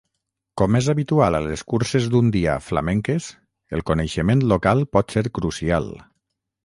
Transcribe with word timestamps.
Com 0.59 0.75
és 0.79 0.87
habitual 0.93 1.35
a 1.39 1.41
les 1.47 1.63
curses 1.73 2.07
d'un 2.15 2.31
dia 2.35 2.55
flamenques, 2.69 3.27
el 3.79 3.85
coneixement 3.91 4.43
local 4.55 4.83
pot 4.99 5.17
ser 5.19 5.25
crucial. 5.41 5.91